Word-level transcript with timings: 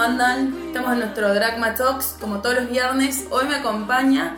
andan? 0.00 0.54
Estamos 0.66 0.92
en 0.92 0.98
nuestro 1.00 1.34
Dragma 1.34 1.74
Talks, 1.74 2.16
como 2.20 2.40
todos 2.40 2.56
los 2.56 2.70
viernes. 2.70 3.24
Hoy 3.30 3.46
me 3.46 3.56
acompaña 3.56 4.36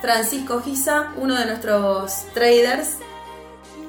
Francisco 0.00 0.60
Giza, 0.62 1.12
uno 1.16 1.34
de 1.34 1.46
nuestros 1.46 2.26
traders. 2.34 2.98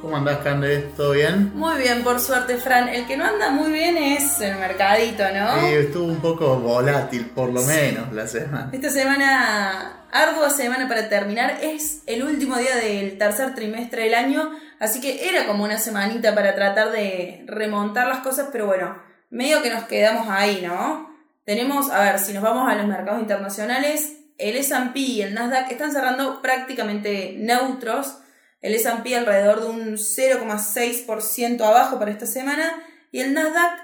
¿Cómo 0.01 0.17
andás, 0.17 0.39
Cande? 0.39 0.91
¿Todo 0.97 1.11
bien? 1.11 1.51
Muy 1.55 1.77
bien, 1.77 2.03
por 2.03 2.19
suerte, 2.19 2.57
Fran. 2.57 2.89
El 2.89 3.07
que 3.07 3.15
no 3.15 3.25
anda 3.25 3.51
muy 3.51 3.71
bien 3.71 3.95
es 3.95 4.41
el 4.41 4.57
mercadito, 4.57 5.23
¿no? 5.33 5.61
Sí, 5.61 5.73
estuvo 5.75 6.05
un 6.05 6.19
poco 6.19 6.57
volátil, 6.57 7.27
por 7.27 7.53
lo 7.53 7.61
menos, 7.61 8.11
la 8.11 8.27
semana. 8.27 8.69
Esta 8.73 8.89
semana, 8.89 10.07
ardua 10.11 10.49
semana 10.49 10.89
para 10.89 11.07
terminar, 11.07 11.59
es 11.61 12.01
el 12.05 12.23
último 12.23 12.57
día 12.57 12.75
del 12.75 13.17
tercer 13.17 13.55
trimestre 13.55 14.03
del 14.03 14.15
año, 14.15 14.51
así 14.79 14.99
que 14.99 15.29
era 15.29 15.45
como 15.45 15.63
una 15.63 15.77
semanita 15.77 16.35
para 16.35 16.53
tratar 16.53 16.91
de 16.91 17.45
remontar 17.47 18.07
las 18.07 18.19
cosas, 18.19 18.49
pero 18.51 18.65
bueno, 18.65 19.12
medio 19.33 19.61
que 19.61 19.71
nos 19.71 19.85
quedamos 19.85 20.27
ahí, 20.29 20.61
¿no? 20.61 21.11
Tenemos, 21.43 21.89
a 21.89 22.01
ver, 22.01 22.19
si 22.19 22.33
nos 22.33 22.43
vamos 22.43 22.71
a 22.71 22.75
los 22.75 22.87
mercados 22.87 23.19
internacionales, 23.19 24.13
el 24.37 24.55
S&P 24.55 24.99
y 24.99 25.21
el 25.23 25.33
Nasdaq 25.33 25.71
están 25.71 25.91
cerrando 25.91 26.41
prácticamente 26.41 27.35
neutros. 27.37 28.19
El 28.61 28.75
S&P 28.75 29.15
alrededor 29.15 29.61
de 29.61 29.67
un 29.67 29.93
0,6% 29.97 31.61
abajo 31.61 31.99
para 31.99 32.11
esta 32.11 32.25
semana 32.25 32.81
y 33.11 33.19
el 33.19 33.33
Nasdaq 33.33 33.81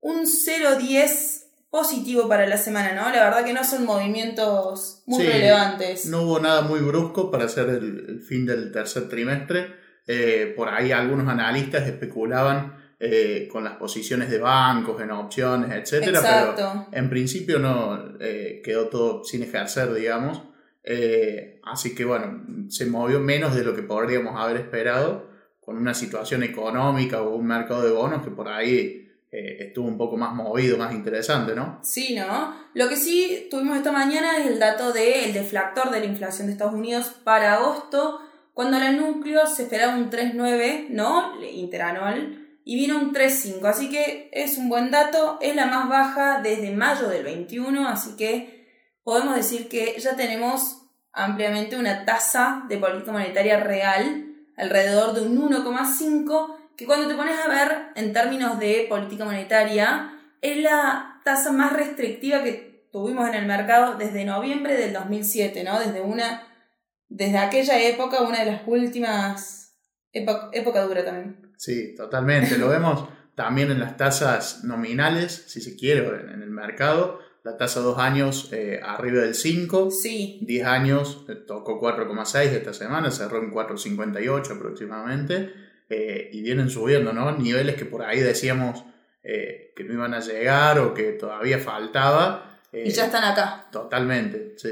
un 0.00 0.26
0,10 0.26 1.44
positivo 1.70 2.28
para 2.28 2.46
la 2.46 2.58
semana, 2.58 2.92
¿no? 2.92 3.08
La 3.14 3.24
verdad 3.24 3.44
que 3.44 3.54
no 3.54 3.64
son 3.64 3.86
movimientos 3.86 5.02
muy 5.06 5.24
relevantes. 5.24 6.06
No 6.06 6.22
hubo 6.22 6.40
nada 6.40 6.62
muy 6.62 6.80
brusco 6.80 7.30
para 7.30 7.44
hacer 7.44 7.68
el, 7.70 8.20
fin 8.20 8.44
del 8.44 8.72
tercer 8.72 9.08
trimestre. 9.08 9.74
Eh, 10.08 10.52
por 10.56 10.68
ahí 10.68 10.90
algunos 10.90 11.28
analistas 11.28 11.86
especulaban 11.86 12.81
eh, 13.04 13.48
con 13.50 13.64
las 13.64 13.78
posiciones 13.78 14.30
de 14.30 14.38
bancos, 14.38 15.02
en 15.02 15.10
opciones, 15.10 15.72
etcétera, 15.72 16.20
pero 16.22 16.86
en 16.92 17.10
principio 17.10 17.58
no 17.58 17.98
eh, 18.20 18.62
quedó 18.64 18.86
todo 18.86 19.24
sin 19.24 19.42
ejercer, 19.42 19.92
digamos. 19.92 20.40
Eh, 20.84 21.60
así 21.64 21.96
que 21.96 22.04
bueno, 22.04 22.44
se 22.68 22.86
movió 22.86 23.18
menos 23.18 23.56
de 23.56 23.64
lo 23.64 23.74
que 23.74 23.82
podríamos 23.82 24.40
haber 24.40 24.58
esperado 24.58 25.28
con 25.60 25.78
una 25.78 25.94
situación 25.94 26.44
económica 26.44 27.22
o 27.22 27.34
un 27.34 27.44
mercado 27.44 27.82
de 27.82 27.90
bonos 27.90 28.22
que 28.22 28.30
por 28.30 28.46
ahí 28.46 29.10
estuvo 29.32 29.88
un 29.88 29.98
poco 29.98 30.16
más 30.16 30.32
movido, 30.32 30.78
más 30.78 30.94
interesante, 30.94 31.56
¿no? 31.56 31.80
Sí, 31.82 32.14
¿no? 32.14 32.54
Lo 32.74 32.88
que 32.88 32.94
sí 32.94 33.48
tuvimos 33.50 33.78
esta 33.78 33.90
mañana 33.90 34.38
es 34.38 34.46
el 34.46 34.60
dato 34.60 34.92
del 34.92 35.32
deflactor 35.32 35.90
de 35.90 35.98
la 35.98 36.06
inflación 36.06 36.46
de 36.46 36.52
Estados 36.52 36.74
Unidos 36.74 37.12
para 37.24 37.54
agosto, 37.54 38.20
cuando 38.54 38.76
el 38.76 38.96
núcleo 38.96 39.44
se 39.48 39.64
esperaba 39.64 39.96
un 39.96 40.08
3,9, 40.08 40.90
¿no? 40.90 41.42
Interanual 41.42 42.41
y 42.64 42.76
vino 42.76 42.98
un 42.98 43.12
3.5, 43.12 43.64
así 43.66 43.90
que 43.90 44.30
es 44.32 44.58
un 44.58 44.68
buen 44.68 44.90
dato, 44.90 45.38
es 45.40 45.56
la 45.56 45.66
más 45.66 45.88
baja 45.88 46.40
desde 46.42 46.70
mayo 46.70 47.08
del 47.08 47.24
21, 47.24 47.88
así 47.88 48.16
que 48.16 48.68
podemos 49.02 49.34
decir 49.34 49.68
que 49.68 49.98
ya 49.98 50.16
tenemos 50.16 50.82
ampliamente 51.12 51.76
una 51.76 52.04
tasa 52.04 52.64
de 52.68 52.78
política 52.78 53.12
monetaria 53.12 53.58
real 53.58 54.26
alrededor 54.56 55.14
de 55.14 55.22
un 55.22 55.50
1,5, 55.50 56.56
que 56.76 56.86
cuando 56.86 57.08
te 57.08 57.14
pones 57.14 57.38
a 57.38 57.48
ver 57.48 57.88
en 57.96 58.12
términos 58.12 58.58
de 58.58 58.86
política 58.88 59.24
monetaria, 59.24 60.18
es 60.40 60.56
la 60.58 61.20
tasa 61.24 61.52
más 61.52 61.72
restrictiva 61.72 62.42
que 62.42 62.88
tuvimos 62.92 63.28
en 63.28 63.34
el 63.34 63.46
mercado 63.46 63.96
desde 63.96 64.24
noviembre 64.24 64.74
del 64.74 64.92
2007, 64.92 65.64
¿no? 65.64 65.78
Desde 65.78 66.00
una 66.00 66.48
desde 67.14 67.36
aquella 67.36 67.78
época, 67.78 68.22
una 68.22 68.42
de 68.42 68.52
las 68.52 68.62
últimas 68.66 69.76
época 70.12 70.82
dura 70.82 71.04
también. 71.04 71.41
Sí, 71.56 71.94
totalmente. 71.94 72.58
Lo 72.58 72.68
vemos 72.68 73.08
también 73.34 73.70
en 73.70 73.80
las 73.80 73.96
tasas 73.96 74.64
nominales, 74.64 75.44
si 75.46 75.60
se 75.60 75.76
quiere, 75.76 76.06
en 76.06 76.42
el 76.42 76.50
mercado. 76.50 77.20
La 77.44 77.56
tasa 77.56 77.80
dos 77.80 77.98
años 77.98 78.50
eh, 78.52 78.80
arriba 78.82 79.22
del 79.22 79.34
5. 79.34 79.90
Sí. 79.90 80.38
10 80.42 80.66
años 80.66 81.24
eh, 81.28 81.34
tocó 81.34 81.80
4,6 81.80 82.52
esta 82.52 82.72
semana, 82.72 83.10
cerró 83.10 83.38
en 83.42 83.50
4,58 83.50 84.56
aproximadamente. 84.56 85.52
Eh, 85.88 86.30
y 86.32 86.42
vienen 86.42 86.70
subiendo, 86.70 87.12
¿no? 87.12 87.36
Niveles 87.36 87.76
que 87.76 87.84
por 87.84 88.02
ahí 88.02 88.20
decíamos 88.20 88.84
que 89.24 89.84
no 89.84 89.94
iban 89.94 90.14
a 90.14 90.20
llegar 90.20 90.80
o 90.80 90.94
que 90.94 91.12
todavía 91.12 91.58
faltaba. 91.58 92.58
y 92.72 92.90
ya 92.90 93.04
están 93.04 93.22
acá. 93.22 93.68
Totalmente, 93.70 94.54
sí. 94.56 94.70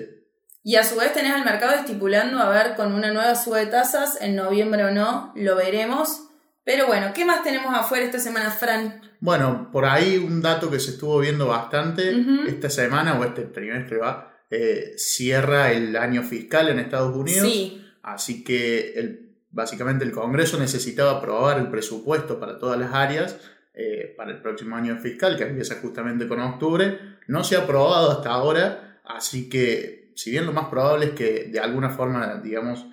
Y 0.65 0.75
a 0.75 0.83
su 0.83 0.97
vez 0.97 1.13
tenés 1.13 1.33
al 1.33 1.45
mercado 1.45 1.75
estipulando, 1.75 2.39
a 2.41 2.49
ver, 2.51 2.75
con 2.75 2.93
una 2.93 3.13
nueva 3.13 3.35
suba 3.37 3.59
de 3.59 3.67
tasas, 3.67 4.21
en 4.21 4.35
noviembre 4.35 4.85
o 4.85 4.91
no, 4.91 5.33
lo 5.37 5.55
veremos. 5.55 6.30
Pero 6.65 6.87
bueno, 6.87 7.13
¿qué 7.15 7.25
más 7.25 7.43
tenemos 7.43 7.75
afuera 7.75 8.05
esta 8.05 8.19
semana, 8.19 8.51
Fran? 8.51 9.01
Bueno, 9.21 9.71
por 9.73 9.85
ahí 9.85 10.17
un 10.19 10.41
dato 10.41 10.71
que 10.71 10.81
se 10.81 10.93
estuvo 10.93 11.19
viendo 11.19 11.47
bastante 11.47 12.15
esta 12.47 12.71
semana 12.71 13.19
o 13.19 13.25
este 13.25 13.43
trimestre 13.43 13.99
va, 13.99 14.39
eh, 14.51 14.93
cierra 14.97 15.73
el 15.73 15.97
año 15.97 16.23
fiscal 16.23 16.69
en 16.69 16.79
Estados 16.79 17.17
Unidos. 17.17 17.49
Sí. 17.49 17.85
Así 18.03 18.43
que 18.45 18.93
el, 18.95 19.37
básicamente 19.51 20.05
el 20.05 20.13
Congreso 20.13 20.59
necesitaba 20.59 21.19
aprobar 21.19 21.59
el 21.59 21.69
presupuesto 21.69 22.41
para 22.41 22.59
todas 22.59 22.79
las 22.79 22.95
áreas 22.95 23.39
eh, 23.75 24.15
para 24.17 24.33
el 24.33 24.41
próximo 24.41 24.77
año 24.77 24.99
fiscal, 24.99 25.37
que 25.37 25.45
empieza 25.45 25.77
justamente 25.77 26.27
con 26.27 26.41
octubre. 26.41 26.99
No 27.27 27.45
se 27.45 27.57
ha 27.57 27.61
aprobado 27.61 28.11
hasta 28.11 28.31
ahora, 28.31 29.01
así 29.05 29.49
que 29.49 30.13
si 30.17 30.31
bien 30.31 30.47
lo 30.47 30.53
más 30.53 30.67
probable 30.67 31.07
es 31.07 31.13
que 31.13 31.45
de 31.45 31.61
alguna 31.61 31.91
forma, 31.91 32.41
digamos, 32.43 32.87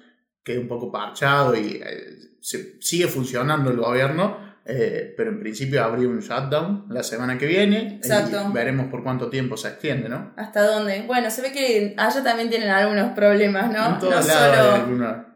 quede 0.47 0.59
un 0.59 0.67
poco 0.69 0.89
parchado 0.89 1.55
y 1.57 1.81
eh, 1.85 2.37
se, 2.39 2.81
sigue 2.81 3.07
funcionando 3.09 3.69
el 3.69 3.75
gobierno, 3.75 4.37
eh, 4.65 5.13
pero 5.17 5.29
en 5.29 5.41
principio 5.41 5.83
habría 5.83 6.07
un 6.07 6.21
shutdown 6.21 6.85
la 6.89 7.03
semana 7.03 7.37
que 7.37 7.45
viene. 7.45 7.97
Exacto. 7.97 8.47
Y 8.49 8.53
veremos 8.53 8.87
por 8.87 9.03
cuánto 9.03 9.29
tiempo 9.29 9.57
se 9.57 9.67
extiende, 9.67 10.07
¿no? 10.07 10.33
¿Hasta 10.37 10.65
dónde? 10.65 11.03
Bueno, 11.05 11.29
se 11.29 11.41
ve 11.41 11.51
que 11.51 11.93
allá 11.97 12.23
también 12.23 12.49
tienen 12.49 12.69
algunos 12.69 13.11
problemas, 13.11 13.69
¿no? 13.69 13.99
no 13.99 14.21
solo, 14.21 14.91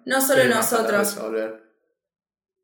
no 0.05 0.21
solo 0.21 0.43
nosotros. 0.45 1.17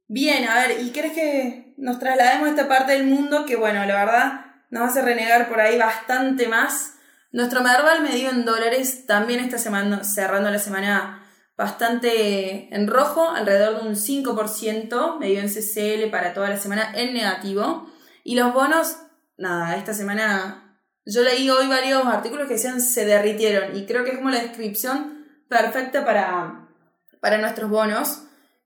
Bien, 0.07 0.47
a 0.47 0.55
ver, 0.55 0.79
¿y 0.81 0.91
crees 0.91 1.11
que 1.11 1.73
nos 1.77 1.99
traslademos 1.99 2.47
a 2.47 2.51
esta 2.51 2.69
parte 2.69 2.93
del 2.93 3.03
mundo 3.03 3.45
que, 3.45 3.57
bueno, 3.57 3.85
la 3.85 4.05
verdad 4.05 4.45
nos 4.69 4.89
hace 4.89 5.01
renegar 5.01 5.49
por 5.49 5.59
ahí 5.59 5.77
bastante 5.77 6.47
más? 6.47 6.93
Nuestro 7.33 7.61
Merval 7.61 8.07
dio 8.09 8.29
en 8.29 8.45
dólares 8.45 9.05
también 9.05 9.41
esta 9.41 9.57
semana, 9.57 10.05
cerrando 10.05 10.49
la 10.49 10.59
semana 10.59 11.26
bastante 11.57 12.73
en 12.73 12.87
rojo, 12.87 13.29
alrededor 13.29 13.81
de 13.81 13.89
un 13.89 13.95
5%, 13.95 15.19
medio 15.19 15.39
en 15.39 15.47
CCL 15.47 16.09
para 16.11 16.33
toda 16.33 16.49
la 16.49 16.57
semana 16.57 16.91
en 16.95 17.13
negativo. 17.13 17.89
Y 18.23 18.35
los 18.35 18.53
bonos, 18.53 18.97
nada, 19.37 19.75
esta 19.75 19.93
semana 19.93 20.79
yo 21.05 21.23
leí 21.23 21.49
hoy 21.49 21.67
varios 21.67 22.05
artículos 22.05 22.47
que 22.47 22.55
decían 22.55 22.81
se 22.81 23.05
derritieron 23.05 23.75
y 23.75 23.85
creo 23.85 24.03
que 24.03 24.11
es 24.11 24.17
como 24.17 24.29
la 24.29 24.41
descripción 24.41 25.25
perfecta 25.49 26.05
para, 26.05 26.67
para 27.21 27.37
nuestros 27.37 27.69
bonos. 27.69 28.23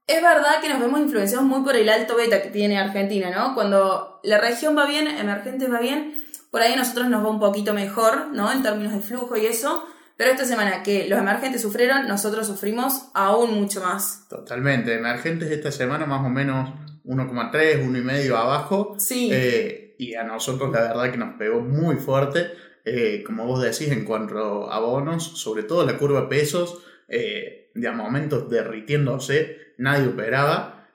Es 0.07 0.21
verdad 0.21 0.59
que 0.61 0.67
nos 0.67 0.79
vemos 0.79 0.99
influenciados 0.99 1.45
muy 1.45 1.63
por 1.63 1.75
el 1.75 1.87
alto 1.87 2.15
beta 2.15 2.41
que 2.41 2.49
tiene 2.49 2.79
Argentina, 2.79 3.29
¿no? 3.29 3.53
Cuando 3.53 4.19
la 4.23 4.39
región 4.39 4.75
va 4.75 4.85
bien, 4.85 5.07
emergentes 5.07 5.71
va 5.71 5.79
bien, 5.79 6.25
por 6.49 6.61
ahí 6.61 6.73
a 6.73 6.77
nosotros 6.77 7.07
nos 7.07 7.23
va 7.23 7.29
un 7.29 7.39
poquito 7.39 7.73
mejor, 7.73 8.27
¿no? 8.33 8.51
En 8.51 8.63
términos 8.63 8.93
de 8.93 8.99
flujo 8.99 9.37
y 9.37 9.45
eso. 9.45 9.87
Pero 10.17 10.31
esta 10.31 10.45
semana 10.45 10.83
que 10.83 11.07
los 11.07 11.19
emergentes 11.19 11.61
sufrieron, 11.61 12.07
nosotros 12.07 12.45
sufrimos 12.45 13.09
aún 13.13 13.53
mucho 13.53 13.81
más. 13.81 14.27
Totalmente. 14.29 14.93
Emergentes 14.93 15.49
esta 15.49 15.71
semana 15.71 16.05
más 16.05 16.25
o 16.25 16.29
menos 16.29 16.69
1,3, 17.05 17.83
1,5 17.83 18.35
abajo. 18.35 18.95
Sí. 18.99 19.29
Eh, 19.31 19.95
y 19.97 20.15
a 20.15 20.23
nosotros 20.23 20.71
la 20.71 20.81
verdad 20.81 21.11
que 21.11 21.17
nos 21.17 21.35
pegó 21.37 21.61
muy 21.61 21.95
fuerte. 21.95 22.51
Eh, 22.85 23.23
como 23.25 23.45
vos 23.45 23.61
decís, 23.61 23.91
en 23.91 24.05
cuanto 24.05 24.71
a 24.71 24.79
bonos, 24.79 25.39
sobre 25.39 25.63
todo 25.63 25.85
la 25.85 25.97
curva 25.97 26.29
pesos, 26.29 26.83
eh, 27.07 27.71
de 27.73 27.87
a 27.87 27.91
momentos 27.91 28.49
derritiéndose, 28.49 29.73
nadie 29.77 30.07
operaba. 30.07 30.87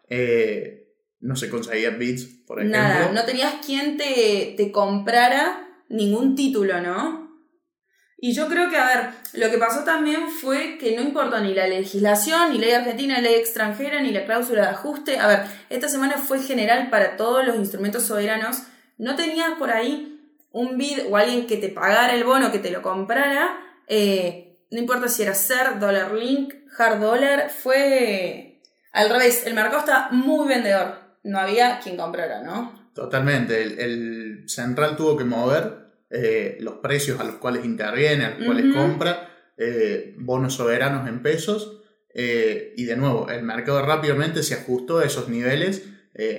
no 1.20 1.34
se 1.34 1.50
conseguía 1.50 1.90
bits, 1.90 2.24
por 2.46 2.60
ejemplo. 2.60 2.80
Nada, 2.80 3.12
no 3.12 3.24
tenías 3.24 3.54
quien 3.64 3.96
te, 3.96 4.54
te 4.56 4.70
comprara 4.70 5.66
ningún 5.88 6.34
título, 6.34 6.80
¿no? 6.80 7.25
Y 8.18 8.32
yo 8.32 8.48
creo 8.48 8.70
que, 8.70 8.78
a 8.78 8.86
ver, 8.86 9.10
lo 9.34 9.50
que 9.50 9.58
pasó 9.58 9.84
también 9.84 10.30
fue 10.30 10.78
que 10.78 10.96
no 10.96 11.02
importó 11.02 11.38
ni 11.40 11.52
la 11.52 11.66
legislación, 11.66 12.50
ni 12.50 12.58
ley 12.58 12.72
argentina, 12.72 13.20
ley 13.20 13.34
extranjera, 13.34 14.00
ni 14.00 14.10
la 14.10 14.24
cláusula 14.24 14.62
de 14.62 14.68
ajuste. 14.68 15.18
A 15.18 15.26
ver, 15.26 15.42
esta 15.68 15.88
semana 15.88 16.16
fue 16.16 16.40
general 16.40 16.88
para 16.88 17.16
todos 17.16 17.46
los 17.46 17.56
instrumentos 17.56 18.04
soberanos. 18.04 18.62
No 18.96 19.16
tenías 19.16 19.50
por 19.58 19.70
ahí 19.70 20.18
un 20.50 20.78
bid 20.78 21.00
o 21.10 21.16
alguien 21.18 21.46
que 21.46 21.58
te 21.58 21.68
pagara 21.68 22.14
el 22.14 22.24
bono, 22.24 22.50
que 22.50 22.58
te 22.58 22.70
lo 22.70 22.80
comprara. 22.80 23.60
Eh, 23.86 24.56
no 24.70 24.80
importa 24.80 25.08
si 25.08 25.22
era 25.22 25.34
SER, 25.34 25.78
Dollar 25.78 26.14
Link, 26.14 26.54
Hard 26.78 27.00
Dollar, 27.00 27.50
fue 27.50 28.62
al 28.92 29.10
revés. 29.10 29.46
El 29.46 29.52
mercado 29.52 29.80
está 29.80 30.08
muy 30.10 30.48
vendedor. 30.48 31.00
No 31.22 31.38
había 31.38 31.80
quien 31.80 31.98
comprara, 31.98 32.42
¿no? 32.42 32.90
Totalmente. 32.94 33.62
El 33.62 34.44
central 34.46 34.96
tuvo 34.96 35.18
que 35.18 35.24
mover 35.24 35.85
eh, 36.10 36.56
los 36.60 36.74
precios 36.74 37.20
a 37.20 37.24
los 37.24 37.36
cuales 37.36 37.64
interviene, 37.64 38.24
a 38.24 38.30
los 38.36 38.44
cuales 38.46 38.74
compra, 38.74 39.28
eh, 39.56 40.14
bonos 40.18 40.54
soberanos 40.54 41.08
en 41.08 41.22
pesos. 41.22 41.82
Eh, 42.14 42.74
y 42.76 42.84
de 42.84 42.96
nuevo, 42.96 43.28
el 43.28 43.42
mercado 43.42 43.84
rápidamente 43.84 44.42
se 44.42 44.54
ajustó 44.54 44.98
a 44.98 45.04
esos 45.04 45.28
niveles. 45.28 45.84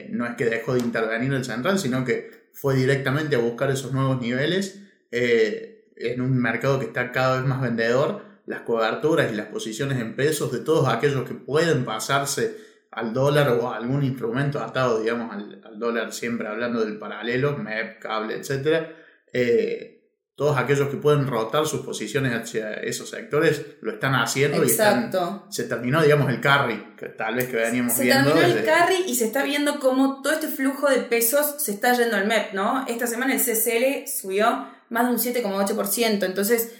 no 0.09 0.25
es 0.25 0.35
que 0.35 0.45
dejó 0.45 0.73
de 0.73 0.79
intervenir 0.79 1.33
el 1.33 1.45
central, 1.45 1.77
sino 1.77 2.03
que 2.03 2.49
fue 2.53 2.75
directamente 2.75 3.35
a 3.35 3.39
buscar 3.39 3.69
esos 3.69 3.93
nuevos 3.93 4.19
niveles 4.19 4.81
en 5.11 6.21
un 6.21 6.37
mercado 6.37 6.79
que 6.79 6.85
está 6.85 7.11
cada 7.11 7.37
vez 7.37 7.47
más 7.47 7.61
vendedor, 7.61 8.23
las 8.47 8.61
coberturas 8.61 9.31
y 9.31 9.35
las 9.35 9.47
posiciones 9.47 9.99
en 9.99 10.15
pesos 10.15 10.51
de 10.51 10.59
todos 10.59 10.87
aquellos 10.87 11.27
que 11.27 11.35
pueden 11.35 11.85
pasarse 11.85 12.55
al 12.91 13.13
dólar 13.13 13.49
o 13.49 13.69
a 13.69 13.77
algún 13.77 14.03
instrumento 14.03 14.59
atado, 14.59 15.01
digamos, 15.01 15.31
al, 15.31 15.77
dólar, 15.77 16.11
siempre 16.11 16.47
hablando 16.47 16.83
del 16.83 16.97
paralelo, 16.97 17.55
MEP, 17.57 17.99
cable, 17.99 18.35
etc. 18.35 18.87
Eh, 19.33 19.97
todos 20.37 20.55
aquellos 20.55 20.89
que 20.89 20.97
pueden 20.97 21.25
rotar 21.25 21.65
sus 21.65 21.81
posiciones 21.81 22.31
hacia 22.31 22.75
esos 22.75 23.09
sectores 23.09 23.65
lo 23.81 23.91
están 23.91 24.13
haciendo 24.13 24.61
Exacto. 24.61 25.47
y 25.49 25.53
se 25.53 25.63
terminó, 25.63 25.99
digamos, 26.03 26.29
el 26.29 26.39
carry, 26.39 26.93
que 26.95 27.07
tal 27.07 27.35
vez 27.35 27.47
que 27.47 27.55
veníamos 27.55 27.97
viendo. 27.97 28.29
Se 28.29 28.35
terminó 28.35 28.59
el 28.59 28.65
carry 28.65 29.03
y 29.07 29.15
se 29.15 29.25
está 29.25 29.41
viendo 29.41 29.79
cómo 29.79 30.21
todo 30.21 30.33
este 30.33 30.47
flujo 30.47 30.87
de 30.89 30.97
pesos 30.97 31.55
se 31.57 31.71
está 31.71 31.93
yendo 31.93 32.17
al 32.17 32.27
MEP, 32.27 32.53
¿no? 32.53 32.85
Esta 32.87 33.07
semana 33.07 33.33
el 33.33 33.41
CCL 33.41 34.07
subió 34.07 34.67
más 34.89 35.07
de 35.07 35.11
un 35.11 35.17
7,8%, 35.17 36.23
entonces 36.23 36.71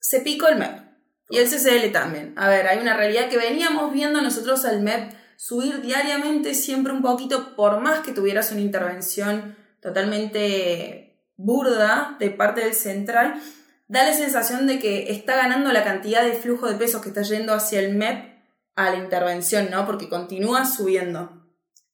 se 0.00 0.20
picó 0.20 0.48
el 0.48 0.56
MEP. 0.56 0.88
Y 1.28 1.36
el 1.36 1.46
CCL 1.46 1.92
también. 1.92 2.32
A 2.36 2.48
ver, 2.48 2.66
hay 2.68 2.78
una 2.78 2.96
realidad 2.96 3.28
que 3.28 3.36
veníamos 3.36 3.92
viendo 3.92 4.22
nosotros 4.22 4.64
al 4.64 4.80
MEP 4.80 5.12
subir 5.36 5.82
diariamente 5.82 6.54
siempre 6.54 6.94
un 6.94 7.02
poquito, 7.02 7.54
por 7.54 7.80
más 7.80 8.00
que 8.00 8.12
tuvieras 8.12 8.50
una 8.50 8.62
intervención 8.62 9.56
totalmente 9.82 11.07
burda 11.38 12.16
de 12.20 12.30
parte 12.30 12.60
del 12.60 12.74
central, 12.74 13.40
da 13.86 14.04
la 14.04 14.12
sensación 14.12 14.66
de 14.66 14.78
que 14.78 15.10
está 15.10 15.36
ganando 15.36 15.72
la 15.72 15.84
cantidad 15.84 16.22
de 16.22 16.34
flujo 16.34 16.68
de 16.68 16.74
pesos 16.74 17.00
que 17.00 17.08
está 17.08 17.22
yendo 17.22 17.54
hacia 17.54 17.80
el 17.80 17.94
MEP 17.94 18.36
a 18.76 18.90
la 18.90 18.96
intervención, 18.96 19.70
¿no? 19.70 19.86
Porque 19.86 20.10
continúa 20.10 20.66
subiendo. 20.66 21.32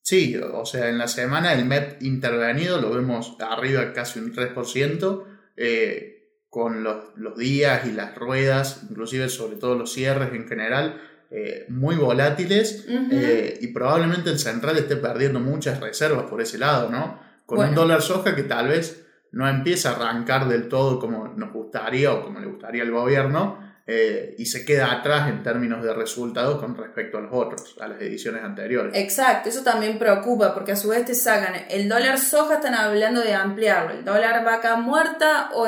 Sí, 0.02 0.37
o 0.37 0.67
sea, 0.67 0.88
en 0.88 0.99
la 0.99 1.08
semana 1.08 1.52
el 1.52 1.64
MEP 1.64 2.02
intervenido 2.02 2.81
lo 2.81 2.91
vemos 2.91 3.37
arriba 3.38 3.93
casi 3.93 4.19
un 4.19 4.35
3%, 4.35 5.25
eh, 5.56 6.14
con 6.50 6.85
los, 6.85 7.37
días 7.37 7.87
y 7.87 7.93
las 7.93 8.14
ruedas, 8.14 8.82
inclusive 8.88 9.29
sobre 9.29 9.56
todo 9.56 9.75
los 9.75 9.93
cierres 9.93 10.32
en 10.32 10.46
general, 10.46 11.00
eh, 11.31 11.67
muy 11.69 11.96
volátiles 11.96 12.87
eh, 12.88 13.58
y 13.61 13.69
probablemente 13.69 14.31
el 14.31 14.38
central 14.38 14.76
esté 14.76 14.94
perdiendo 14.96 15.41
muchas 15.41 15.81
reservas 15.81 16.26
por 16.26 16.41
ese 16.41 16.58
lado, 16.58 16.91
¿no? 16.91 17.19
Con 17.44 17.58
un 17.58 17.75
dólar 17.75 18.02
soja 18.02 18.37
que 18.37 18.44
tal 18.44 18.69
vez 18.69 19.04
no 19.35 19.49
empieza 19.49 19.91
a 19.91 19.97
arrancar 19.97 20.47
del 20.49 20.69
todo 20.69 20.99
como 20.99 21.29
nos 21.29 21.53
gustaría 21.53 22.13
o 22.13 22.25
como 22.25 22.39
le 22.39 22.47
gustaría 22.47 22.83
al 22.83 22.93
gobierno 22.93 23.59
eh, 23.87 24.37
y 24.39 24.47
se 24.47 24.65
queda 24.65 24.93
atrás 24.93 25.29
en 25.29 25.43
términos 25.43 25.83
de 25.83 25.93
resultados 25.93 26.59
con 26.59 26.77
respecto 26.77 27.19
a 27.19 27.21
los 27.21 27.33
otros, 27.33 27.77
a 27.81 27.89
las 27.89 28.01
ediciones 28.01 28.43
anteriores. 28.43 28.93
Exacto, 28.95 29.51
eso 29.51 29.63
también 29.63 29.99
preocupa 29.99 30.55
porque 30.55 30.73
a 30.73 30.77
su 30.77 30.89
vez 30.89 31.05
te 31.05 31.15
sacan 31.15 31.55
el 31.69 31.89
dólar 31.89 32.19
soja, 32.19 32.55
están 32.55 32.75
hablando 32.75 33.21
de 33.21 33.35
ampliarlo, 33.35 33.93
el 33.93 34.05
dólar 34.05 34.43
vaca 34.45 34.77
muerta, 34.77 35.51
o 35.53 35.67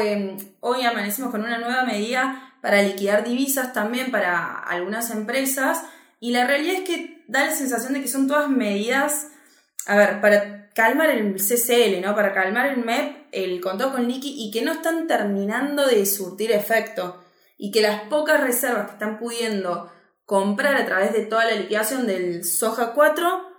hoy 0.60 0.82
amanecimos 0.82 1.30
con 1.30 1.42
una 1.42 1.58
nueva 1.58 1.84
medida 1.84 2.54
para 2.62 2.80
liquidar 2.82 3.22
divisas 3.22 3.72
también 3.72 4.10
para 4.10 4.60
algunas 4.60 5.10
empresas 5.10 5.82
y 6.18 6.30
la 6.30 6.46
realidad 6.46 6.76
es 6.76 6.88
que 6.88 7.24
da 7.28 7.46
la 7.46 7.52
sensación 7.52 7.92
de 7.92 8.00
que 8.00 8.08
son 8.08 8.28
todas 8.28 8.48
medidas, 8.48 9.28
a 9.86 9.96
ver, 9.96 10.20
para 10.20 10.70
calmar 10.74 11.10
el 11.10 11.36
CCL, 11.36 12.00
¿no? 12.02 12.14
Para 12.14 12.34
calmar 12.34 12.66
el 12.66 12.84
MEP, 12.84 13.28
el 13.32 13.60
contado 13.60 13.92
con 13.92 14.06
liqui 14.06 14.34
y 14.36 14.50
que 14.50 14.62
no 14.62 14.72
están 14.72 15.06
terminando 15.06 15.86
de 15.86 16.04
surtir 16.04 16.52
efecto 16.52 17.22
y 17.56 17.70
que 17.70 17.80
las 17.80 18.02
pocas 18.02 18.40
reservas 18.40 18.86
que 18.86 18.92
están 18.92 19.18
pudiendo 19.18 19.90
comprar 20.24 20.76
a 20.76 20.84
través 20.84 21.12
de 21.12 21.24
toda 21.24 21.44
la 21.44 21.52
liquidación 21.52 22.06
del 22.06 22.44
Soja 22.44 22.92
4 22.92 23.56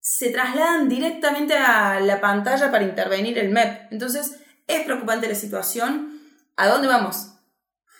se 0.00 0.30
trasladan 0.30 0.88
directamente 0.88 1.54
a 1.54 2.00
la 2.00 2.20
pantalla 2.20 2.70
para 2.70 2.84
intervenir 2.84 3.38
el 3.38 3.50
MEP. 3.50 3.92
Entonces, 3.92 4.40
es 4.66 4.80
preocupante 4.84 5.28
la 5.28 5.34
situación. 5.34 6.20
¿A 6.56 6.68
dónde 6.68 6.88
vamos? 6.88 7.34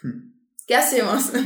¿Qué 0.66 0.74
hacemos? 0.74 1.32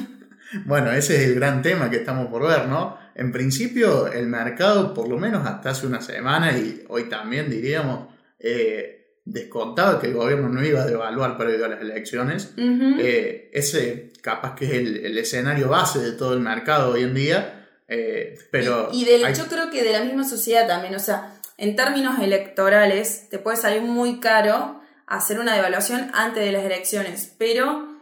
Bueno, 0.66 0.92
ese 0.92 1.16
es 1.16 1.22
el 1.30 1.34
gran 1.34 1.62
tema 1.62 1.90
que 1.90 1.96
estamos 1.96 2.28
por 2.28 2.46
ver, 2.46 2.68
¿no? 2.68 2.96
En 3.14 3.30
principio, 3.32 4.12
el 4.12 4.26
mercado, 4.26 4.92
por 4.92 5.08
lo 5.08 5.18
menos 5.18 5.46
hasta 5.46 5.70
hace 5.70 5.86
una 5.86 6.00
semana 6.00 6.56
y 6.58 6.84
hoy 6.88 7.08
también 7.08 7.48
diríamos, 7.48 8.08
eh, 8.38 9.20
descontaba 9.24 10.00
que 10.00 10.08
el 10.08 10.14
gobierno 10.14 10.48
no 10.48 10.64
iba 10.64 10.82
a 10.82 10.86
devaluar 10.86 11.38
previo 11.38 11.64
a 11.64 11.68
las 11.68 11.80
elecciones. 11.80 12.54
Eh, 12.56 13.50
ese 13.52 14.12
capaz 14.20 14.54
que 14.54 14.66
es 14.66 14.72
el, 14.72 15.18
escenario 15.18 15.68
base 15.68 16.00
de 16.00 16.12
todo 16.12 16.34
el 16.34 16.40
mercado 16.40 16.92
hoy 16.92 17.02
en 17.02 17.14
día. 17.14 17.68
Eh, 17.86 18.38
pero 18.50 18.88
y, 18.92 19.04
de 19.04 19.20
yo 19.34 19.46
creo 19.46 19.70
que 19.70 19.82
de 19.84 19.92
la 19.92 20.02
misma 20.04 20.24
sociedad 20.24 20.66
también, 20.66 20.94
o 20.94 20.98
sea, 20.98 21.38
en 21.56 21.76
términos 21.76 22.18
electorales, 22.20 23.28
te 23.30 23.38
puede 23.38 23.56
salir 23.56 23.82
muy 23.82 24.20
caro 24.20 24.80
hacer 25.06 25.38
una 25.38 25.54
devaluación 25.54 26.10
antes 26.14 26.44
de 26.44 26.52
las 26.52 26.64
elecciones, 26.64 27.34
pero 27.38 27.94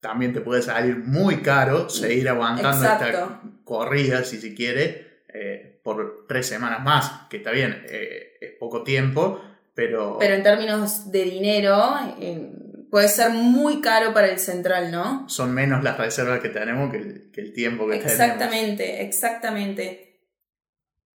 también 0.00 0.32
te 0.32 0.40
puede 0.40 0.62
salir 0.62 0.96
muy 0.98 1.42
caro 1.42 1.88
seguir 1.88 2.28
aguantando 2.28 2.86
esta 2.86 3.40
corrida, 3.70 4.24
si 4.24 4.40
se 4.40 4.52
quiere, 4.52 5.22
eh, 5.32 5.80
por 5.84 6.26
tres 6.26 6.48
semanas 6.48 6.82
más, 6.82 7.28
que 7.30 7.36
está 7.36 7.52
bien, 7.52 7.84
eh, 7.88 8.32
es 8.40 8.50
poco 8.58 8.82
tiempo, 8.82 9.40
pero... 9.76 10.16
Pero 10.18 10.34
en 10.34 10.42
términos 10.42 11.12
de 11.12 11.22
dinero, 11.22 11.94
eh, 12.20 12.50
puede 12.90 13.06
ser 13.06 13.30
muy 13.30 13.80
caro 13.80 14.12
para 14.12 14.26
el 14.26 14.40
central, 14.40 14.90
¿no? 14.90 15.28
Son 15.28 15.54
menos 15.54 15.84
las 15.84 15.96
reservas 15.98 16.40
que 16.40 16.48
tenemos 16.48 16.90
que 16.90 16.98
el, 17.40 17.52
tiempo 17.52 17.86
que 17.86 17.98
tenemos. 17.98 18.12
Exactamente, 18.12 19.02
exactamente. 19.02 20.20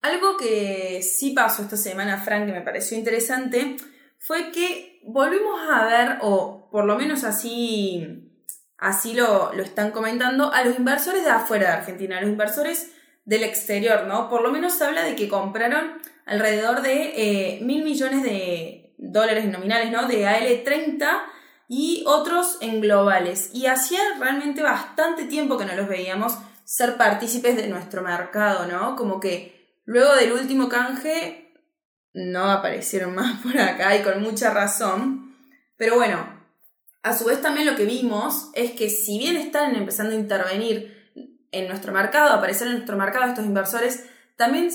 Algo 0.03 0.37
que 0.37 1.03
sí 1.03 1.33
pasó 1.33 1.63
esta 1.63 1.77
semana, 1.77 2.19
Frank, 2.19 2.47
que 2.47 2.53
me 2.53 2.61
pareció 2.61 2.97
interesante, 2.97 3.75
fue 4.21 4.53
que 4.53 5.01
volvimos 5.03 5.61
a 5.69 5.87
ver, 5.87 6.19
o 6.21 6.69
por 6.71 6.85
lo 6.85 6.97
menos 6.97 7.25
así 7.25 8.31
así 8.79 9.15
lo, 9.15 9.53
están 9.53 9.91
comentando, 9.91 10.53
a 10.53 10.65
los 10.65 10.79
inversores 10.79 11.25
de 11.25 11.31
afuera 11.31 11.69
de 11.69 11.73
Argentina, 11.75 12.19
a 12.19 12.21
los 12.21 12.31
inversores 12.31 12.93
del 13.25 13.43
exterior, 13.43 14.07
¿no? 14.07 14.29
Por 14.29 14.43
lo 14.43 14.51
menos 14.51 14.75
se 14.75 14.85
habla 14.85 15.03
de 15.03 15.17
que 15.17 15.29
compraron 15.29 15.93
alrededor 16.27 16.83
de 16.83 17.13
eh, 17.17 17.61
mil 17.63 17.83
millones 17.85 18.23
de 18.23 18.95
dólares 18.99 19.47
nominales, 19.47 19.91
¿no? 19.91 20.07
De 20.07 20.27
AL30 20.27 21.23
y 21.69 22.05
otros 22.07 22.59
en 22.61 22.81
globales. 22.81 23.51
Y 23.55 23.67
hacía 23.67 24.01
realmente 24.19 24.63
bastante 24.63 25.25
tiempo 25.25 25.57
que 25.57 25.65
no 25.65 25.75
los 25.75 25.89
veíamos 25.89 26.39
ser 26.65 26.97
partícipes 26.97 27.57
de 27.57 27.69
nuestro 27.69 28.03
mercado, 28.03 28.67
¿no? 28.67 28.97
Como 28.97 29.21
que 29.21 29.79
luego 29.85 30.15
del 30.15 30.33
último 30.33 30.69
canje 30.69 31.53
no 32.13 32.51
aparecieron 32.51 33.15
más 33.15 33.41
por 33.41 33.59
acá 33.59 33.97
y 33.97 34.03
con 34.03 34.23
mucha 34.23 34.51
razón. 34.51 35.35
Pero 35.77 35.97
bueno, 35.97 36.34
a 37.05 37.13
su 37.13 37.27
vez 37.27 37.43
también 37.43 37.67
lo 37.67 37.77
que 37.77 37.85
vimos 37.85 38.51
es 38.55 38.73
que 38.73 38.89
si 38.89 39.19
bien 39.19 39.37
están 39.37 39.77
empezando 39.77 40.13
a 40.13 40.19
intervenir 40.19 41.13
en 41.53 41.69
nuestro 41.69 41.93
mercado, 41.93 42.31
a 42.31 42.37
aparecer 42.37 42.67
en 42.67 42.73
nuestro 42.73 42.97
mercado 42.97 43.27
estos 43.27 43.45
inversores, 43.45 44.07
también 44.37 44.71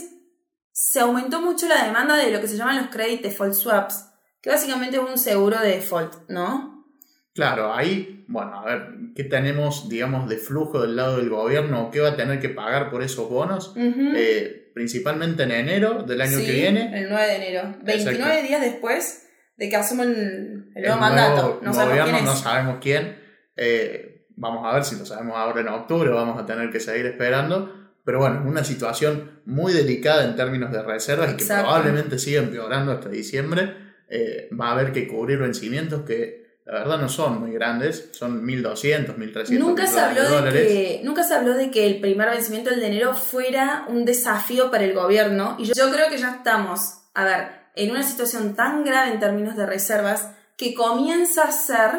se 0.71 0.99
aumentó 0.99 1.41
mucho 1.41 1.67
la 1.67 1.83
demanda 1.83 2.15
de 2.15 2.29
lo 2.31 2.39
que 2.39 2.47
se 2.47 2.55
llaman 2.55 2.77
los 2.77 2.89
credit 2.89 3.23
default 3.23 3.53
swaps, 3.53 4.05
que 4.41 4.51
básicamente 4.51 4.97
es 4.97 5.01
un 5.01 5.17
seguro 5.17 5.59
de 5.59 5.69
default, 5.69 6.29
¿no? 6.29 6.85
Claro, 7.33 7.73
ahí, 7.73 8.25
bueno, 8.27 8.59
a 8.59 8.65
ver, 8.65 8.87
¿qué 9.15 9.23
tenemos, 9.23 9.89
digamos, 9.89 10.29
de 10.29 10.37
flujo 10.37 10.81
del 10.81 10.95
lado 10.95 11.17
del 11.17 11.29
gobierno? 11.29 11.89
¿Qué 11.89 11.99
va 11.99 12.09
a 12.09 12.15
tener 12.15 12.39
que 12.39 12.49
pagar 12.49 12.91
por 12.91 13.01
esos 13.01 13.27
bonos? 13.27 13.73
Eh, 13.75 14.71
principalmente 14.75 15.43
en 15.43 15.51
enero 15.51 16.03
del 16.03 16.21
año 16.21 16.37
que 16.37 16.51
viene. 16.51 16.91
El 16.93 17.09
9 17.09 17.27
de 17.27 17.35
enero. 17.35 17.75
29 17.81 18.43
días 18.43 18.61
después 18.61 19.25
de 19.57 19.69
que 19.69 19.75
asuman 19.75 20.15
el, 20.15 20.58
nuevo 20.75 20.97
mandato. 20.97 21.59
No 21.61 21.73
sabemos 21.73 22.09
quién 22.09 22.25
no 22.25 22.35
sabemos 22.35 22.77
quién. 22.81 23.19
Eh, 23.55 24.25
vamos 24.35 24.65
a 24.65 24.73
ver 24.73 24.85
si 24.85 24.97
lo 24.97 25.05
sabemos 25.05 25.37
ahora 25.37 25.61
en 25.61 25.67
octubre, 25.67 26.09
vamos 26.09 26.41
a 26.41 26.45
tener 26.45 26.69
que 26.71 26.79
seguir 26.79 27.05
esperando. 27.05 27.75
Pero 28.05 28.19
bueno, 28.19 28.43
una 28.45 28.63
situación 28.63 29.41
muy 29.45 29.73
delicada 29.73 30.23
en 30.23 30.35
términos 30.35 30.71
de 30.71 30.81
reservas 30.81 31.33
y 31.33 31.37
que 31.37 31.45
probablemente 31.45 32.17
siga 32.17 32.41
empeorando 32.41 32.91
hasta 32.91 33.09
diciembre. 33.09 33.89
Eh, 34.07 34.49
va 34.59 34.69
a 34.69 34.71
haber 34.71 34.91
que 34.91 35.07
cubrir 35.07 35.37
vencimientos 35.37 36.01
que 36.01 36.39
la 36.65 36.79
verdad 36.79 36.99
no 36.99 37.09
son 37.09 37.39
muy 37.39 37.51
grandes, 37.51 38.09
son 38.11 38.45
1.200, 38.45 39.15
1.300 39.15 39.49
nunca 39.57 39.87
se 39.87 39.99
habló 39.99 40.41
de 40.41 40.51
Que, 40.51 41.01
nunca 41.03 41.23
se 41.23 41.33
habló 41.33 41.53
de 41.55 41.71
que 41.71 41.87
el 41.87 41.99
primer 41.99 42.29
vencimiento 42.29 42.69
del 42.69 42.79
de 42.79 42.87
enero 42.87 43.15
fuera 43.15 43.85
un 43.87 44.05
desafío 44.05 44.69
para 44.69 44.83
el 44.83 44.93
gobierno 44.93 45.55
y 45.57 45.65
yo 45.65 45.91
creo 45.91 46.09
que 46.09 46.17
ya 46.17 46.35
estamos, 46.35 47.01
a 47.15 47.25
ver, 47.25 47.47
en 47.75 47.89
una 47.89 48.03
situación 48.03 48.55
tan 48.55 48.83
grave 48.83 49.11
en 49.11 49.19
términos 49.19 49.55
de 49.55 49.65
reservas 49.65 50.29
que 50.59 50.73
comienza 50.73 51.45
a 51.45 51.51
ser 51.53 51.89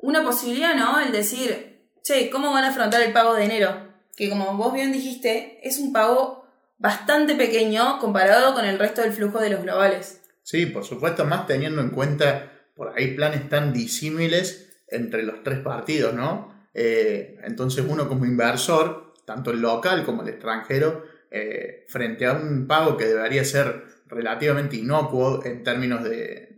una 0.00 0.24
posibilidad, 0.24 0.74
¿no? 0.74 0.98
El 0.98 1.12
decir, 1.12 1.78
che, 2.02 2.28
¿cómo 2.28 2.52
van 2.52 2.64
a 2.64 2.70
afrontar 2.70 3.00
el 3.02 3.12
pago 3.12 3.34
de 3.34 3.44
enero? 3.44 3.86
Que 4.16 4.28
como 4.28 4.56
vos 4.56 4.72
bien 4.74 4.90
dijiste, 4.90 5.60
es 5.62 5.78
un 5.78 5.92
pago 5.92 6.44
bastante 6.76 7.36
pequeño 7.36 8.00
comparado 8.00 8.52
con 8.52 8.64
el 8.64 8.80
resto 8.80 9.00
del 9.00 9.12
flujo 9.12 9.38
de 9.38 9.50
los 9.50 9.62
globales. 9.62 10.22
Sí, 10.42 10.66
por 10.66 10.84
supuesto, 10.84 11.24
más 11.24 11.46
teniendo 11.46 11.80
en 11.80 11.90
cuenta 11.90 12.50
por 12.74 12.98
ahí 12.98 13.14
planes 13.14 13.48
tan 13.48 13.72
disímiles 13.72 14.68
entre 14.88 15.22
los 15.22 15.44
tres 15.44 15.60
partidos, 15.60 16.12
¿no? 16.12 16.52
Eh, 16.74 17.38
entonces 17.44 17.84
uno 17.88 18.08
como 18.08 18.26
inversor, 18.26 19.14
tanto 19.24 19.52
el 19.52 19.60
local 19.60 20.04
como 20.04 20.22
el 20.22 20.30
extranjero, 20.30 21.04
eh, 21.30 21.86
frente 21.88 22.26
a 22.26 22.32
un 22.32 22.66
pago 22.66 22.96
que 22.96 23.04
debería 23.04 23.44
ser 23.44 23.84
relativamente 24.08 24.74
inocuo 24.74 25.44
en 25.44 25.62
términos 25.62 26.02
de, 26.02 26.49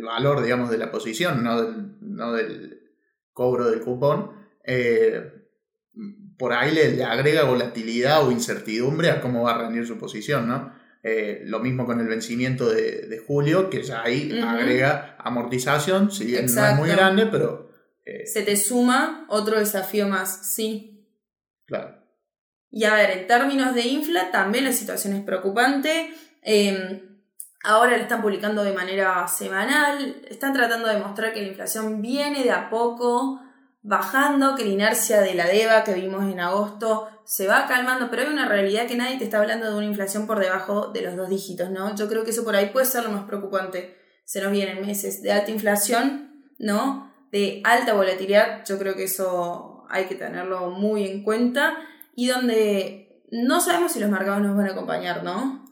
valor, 0.00 0.42
digamos, 0.42 0.70
de 0.70 0.78
la 0.78 0.90
posición, 0.90 1.42
no 1.44 1.60
del, 1.60 1.96
no 2.00 2.32
del 2.32 2.80
cobro 3.32 3.68
del 3.68 3.80
cupón, 3.80 4.30
eh, 4.64 5.42
por 6.38 6.52
ahí 6.52 6.72
le, 6.72 7.04
agrega 7.04 7.44
volatilidad 7.44 8.26
o 8.26 8.32
incertidumbre 8.32 9.10
a 9.10 9.20
cómo 9.20 9.42
va 9.42 9.54
a 9.54 9.58
rendir 9.58 9.86
su 9.86 9.98
posición, 9.98 10.48
¿no? 10.48 10.72
Eh, 11.04 11.42
lo 11.44 11.58
mismo 11.58 11.84
con 11.84 12.00
el 12.00 12.06
vencimiento 12.06 12.70
de, 12.70 13.22
julio, 13.26 13.68
que 13.70 13.82
ya 13.82 14.02
ahí 14.02 14.40
agrega 14.40 15.16
amortización, 15.18 16.10
si 16.10 16.26
bien 16.26 16.46
no 16.46 16.66
es 16.66 16.76
muy 16.76 16.88
grande, 16.88 17.26
pero... 17.26 17.70
Eh, 18.04 18.26
Se 18.26 18.42
te 18.42 18.56
suma 18.56 19.26
otro 19.28 19.58
desafío 19.58 20.08
más, 20.08 20.52
sí. 20.54 21.08
Claro. 21.66 22.02
Y 22.70 22.84
a 22.84 22.94
ver, 22.94 23.10
en 23.10 23.26
términos 23.26 23.74
de 23.74 23.82
infla, 23.82 24.30
también 24.30 24.64
la 24.64 24.72
situación 24.72 25.14
es 25.14 25.22
preocupante. 25.22 26.10
Em, 26.40 27.11
ahora 27.62 27.96
lo 27.96 28.02
están 28.02 28.22
publicando 28.22 28.64
de 28.64 28.72
manera 28.72 29.26
semanal. 29.28 30.22
Están 30.28 30.52
tratando 30.52 30.88
de 30.88 30.98
mostrar 30.98 31.32
que 31.32 31.42
la 31.42 31.48
inflación 31.48 32.02
viene 32.02 32.42
de 32.42 32.50
a 32.50 32.70
poco 32.70 33.40
bajando, 33.82 34.54
que 34.54 34.64
la 34.64 34.70
inercia 34.70 35.20
de 35.20 35.34
la 35.34 35.46
DEVA 35.46 35.84
que 35.84 35.94
vimos 35.94 36.30
en 36.30 36.40
agosto 36.40 37.08
se 37.24 37.46
va 37.46 37.66
calmando, 37.66 38.10
pero 38.10 38.22
hay 38.22 38.28
una 38.28 38.48
realidad 38.48 38.86
que 38.86 38.96
nadie 38.96 39.18
te 39.18 39.24
está 39.24 39.38
hablando 39.38 39.70
de 39.70 39.76
una 39.76 39.86
inflación 39.86 40.26
por 40.26 40.38
debajo 40.38 40.88
de 40.88 41.02
los 41.02 41.16
dos 41.16 41.28
dígitos, 41.28 41.70
¿no? 41.70 41.94
Yo 41.94 42.08
creo 42.08 42.24
que 42.24 42.30
eso 42.30 42.44
por 42.44 42.54
ahí 42.54 42.66
puede 42.66 42.86
ser 42.86 43.04
lo 43.04 43.10
más 43.10 43.24
preocupante. 43.24 43.96
Se 44.24 44.40
nos 44.40 44.52
vienen 44.52 44.84
meses 44.86 45.22
de 45.22 45.32
alta 45.32 45.50
inflación, 45.50 46.44
¿no? 46.58 47.12
De 47.32 47.60
alta 47.64 47.94
volatilidad, 47.94 48.64
yo 48.66 48.78
creo 48.78 48.94
que 48.94 49.04
eso 49.04 49.84
hay 49.88 50.04
que 50.04 50.14
tenerlo 50.14 50.70
muy 50.70 51.08
en 51.08 51.22
cuenta 51.22 51.76
y 52.14 52.28
donde 52.28 53.22
no 53.30 53.60
sabemos 53.60 53.92
si 53.92 54.00
los 54.00 54.10
mercados 54.10 54.42
nos 54.42 54.56
van 54.56 54.66
a 54.66 54.72
acompañar, 54.72 55.24
¿no? 55.24 55.64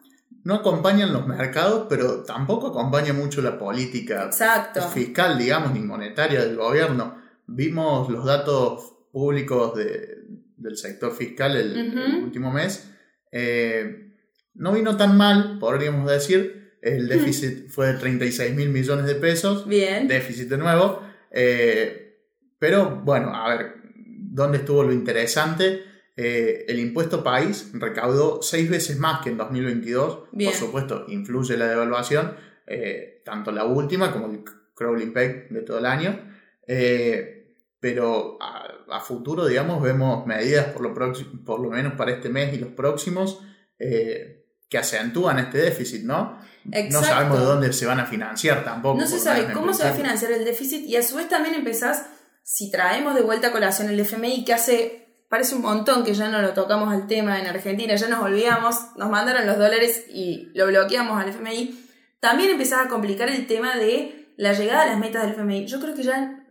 No 0.50 0.57
acompañan 0.57 1.12
los 1.12 1.28
mercados, 1.28 1.87
pero 1.88 2.25
tampoco 2.25 2.66
acompaña 2.66 3.12
mucho 3.12 3.40
la 3.40 3.57
política 3.57 4.30
fiscal, 4.92 5.38
digamos, 5.38 5.73
ni 5.73 5.78
monetaria 5.78 6.40
del 6.40 6.57
gobierno. 6.57 7.23
Vimos 7.47 8.11
los 8.11 8.25
datos 8.25 8.95
públicos 9.12 9.76
del 9.76 10.76
sector 10.76 11.14
fiscal 11.14 11.54
el, 11.54 12.21
último 12.25 12.50
mes. 12.50 12.90
Eh, 13.30 14.11
no 14.54 14.73
vino 14.73 14.97
tan 14.97 15.16
mal, 15.16 15.61
podríamos 15.61 16.11
decir. 16.11 16.78
El 16.83 17.07
déficit 17.07 17.69
fue 17.69 17.92
de 17.92 17.95
36 18.00 18.52
mil 18.52 18.71
millones 18.71 19.07
de 19.07 19.14
pesos. 19.14 19.69
Bien. 19.69 20.09
Déficit 20.09 20.49
de 20.49 20.59
nuevo. 20.59 21.00
Eh, 21.30 22.26
pero 22.59 23.00
bueno, 23.04 23.33
a 23.37 23.57
ver, 23.57 23.75
¿dónde 23.95 24.59
estuvo 24.59 24.83
lo 24.83 24.92
interesante? 24.92 25.89
Eh, 26.17 26.64
el 26.69 26.79
impuesto 26.79 27.23
país 27.23 27.71
recaudó 27.73 28.43
seis 28.43 28.69
veces 28.69 28.99
más 28.99 29.23
que 29.23 29.31
en 29.31 29.37
2022. 29.37 30.29
Por 30.33 30.52
supuesto, 30.52 31.05
influye 31.09 31.57
la 31.57 31.67
devaluación, 31.67 32.37
tanto 33.25 33.52
la 33.52 33.64
última 33.64 34.12
como 34.12 34.26
el 34.26 34.45
crawling 34.75 35.12
peg 35.12 35.49
de 35.50 35.62
todo 35.62 35.79
el 35.79 35.87
año 35.87 36.21
pero 37.81 38.38
a, 38.40 39.00
futuro, 39.00 39.47
digamos, 39.47 39.83
vemos 39.83 40.26
medidas 40.26 40.67
por 40.67 40.83
lo, 40.83 40.95
por 40.95 41.61
lo 41.61 41.71
menos 41.71 41.95
para 41.95 42.12
este 42.12 42.29
mes 42.29 42.52
y 42.55 42.59
los 42.59 42.71
próximos 42.73 43.40
eh, 43.79 44.45
que 44.69 44.76
acentúan 44.76 45.38
este 45.38 45.59
déficit, 45.59 46.02
¿no? 46.05 46.38
No 46.64 47.02
sabemos 47.02 47.38
de 47.38 47.45
dónde 47.47 47.73
se 47.73 47.87
van 47.87 48.00
a 48.00 48.07
financiar 48.07 48.62
tampoco. 48.62 49.00
No 49.00 49.07
se 49.07 49.19
sabe 49.19 49.50
cómo 49.55 49.73
se 49.73 49.85
va 49.85 49.90
a 49.90 49.95
financiar 49.95 50.31
el 50.33 50.45
déficit 50.45 50.85
y 50.87 50.97
a 50.97 51.02
su 51.02 51.17
vez 51.17 51.29
también 51.29 51.55
empezás, 51.55 52.07
si 52.43 52.71
traemos 52.71 53.14
de 53.14 53.23
vuelta 53.23 53.49
a 53.49 53.52
colación 53.52 53.88
el 53.88 53.99
FMI, 53.99 54.45
que 54.45 54.52
hace, 54.52 55.10
parece 55.30 55.54
un 55.54 55.62
montón 55.62 56.04
que 56.04 56.12
ya 56.12 56.28
no 56.28 56.42
lo 56.42 56.52
tocamos 56.52 56.92
al 56.92 57.06
tema 57.06 57.40
en 57.40 57.46
Argentina, 57.46 57.94
ya 57.94 58.08
nos 58.08 58.22
olvidamos, 58.22 58.76
nos 58.96 59.08
mandaron 59.08 59.46
los 59.46 59.56
dólares 59.56 60.04
y 60.10 60.50
lo 60.54 60.66
bloqueamos 60.66 61.22
al 61.22 61.30
FMI, 61.30 61.87
también 62.18 62.50
empezás 62.50 62.84
a 62.84 62.88
complicar 62.88 63.30
el 63.30 63.46
tema 63.46 63.76
de 63.76 64.34
la 64.37 64.52
llegada 64.52 64.82
a 64.82 64.87
las 64.87 64.99
metas 64.99 65.22
del 65.22 65.32
FMI. 65.32 65.66
Yo 65.66 65.80
creo 65.80 65.94
que 65.94 66.02
ya 66.02 66.44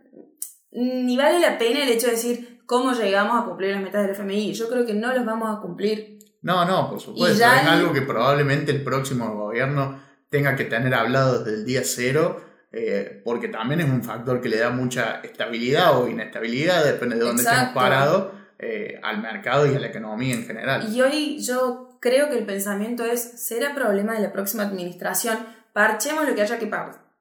ni 0.72 1.16
vale 1.16 1.40
la 1.40 1.58
pena 1.58 1.82
el 1.82 1.90
hecho 1.90 2.06
de 2.06 2.12
decir 2.12 2.62
cómo 2.66 2.92
llegamos 2.92 3.40
a 3.40 3.44
cumplir 3.44 3.72
las 3.72 3.82
metas 3.82 4.02
del 4.02 4.12
FMI. 4.12 4.54
Yo 4.54 4.68
creo 4.68 4.86
que 4.86 4.94
no 4.94 5.12
los 5.12 5.24
vamos 5.26 5.56
a 5.56 5.60
cumplir. 5.60 6.18
No, 6.42 6.64
no, 6.64 6.88
por 6.88 7.00
supuesto. 7.00 7.36
Es 7.36 7.42
algo 7.42 7.92
que 7.92 8.02
probablemente 8.02 8.72
el 8.72 8.82
próximo 8.82 9.34
gobierno 9.34 10.00
tenga 10.30 10.56
que 10.56 10.64
tener 10.64 10.94
hablado 10.94 11.44
desde 11.44 11.58
el 11.58 11.66
día 11.66 11.82
cero, 11.84 12.42
eh, 12.72 13.20
porque 13.24 13.48
también 13.48 13.80
es 13.80 13.90
un 13.90 14.02
factor 14.02 14.40
que 14.40 14.48
le 14.48 14.58
da 14.58 14.70
mucha 14.70 15.20
estabilidad 15.20 16.00
o 16.00 16.08
inestabilidad, 16.08 16.84
depende 16.84 17.16
de 17.16 17.22
dónde 17.22 17.42
estemos 17.42 17.74
parados, 17.74 18.39
eh, 18.62 19.00
al 19.02 19.20
mercado 19.22 19.66
y 19.66 19.74
a 19.74 19.80
la 19.80 19.88
economía 19.88 20.34
en 20.34 20.44
general. 20.44 20.92
Y 20.92 21.00
hoy 21.00 21.38
yo 21.40 21.98
creo 22.00 22.28
que 22.28 22.38
el 22.38 22.46
pensamiento 22.46 23.04
es, 23.04 23.20
será 23.20 23.74
problema 23.74 24.14
de 24.14 24.20
la 24.20 24.32
próxima 24.32 24.62
administración, 24.64 25.38
parchemos 25.72 26.28
lo 26.28 26.34
que 26.34 26.42
haya 26.42 26.58
que, 26.58 26.70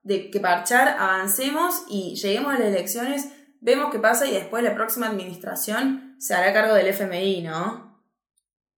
de, 0.04 0.30
que 0.30 0.40
parchar, 0.40 0.98
avancemos 1.00 1.86
y 1.90 2.16
lleguemos 2.16 2.54
a 2.54 2.60
las 2.60 2.68
elecciones 2.68 3.30
vemos 3.62 3.92
qué 3.92 4.00
pasa 4.00 4.28
y 4.28 4.32
después 4.34 4.64
la 4.64 4.76
próxima 4.76 5.08
administración 5.08 6.16
se 6.18 6.34
hará 6.34 6.54
cargo 6.54 6.74
del 6.74 6.88
FMI, 6.88 7.44
¿no? 7.44 8.04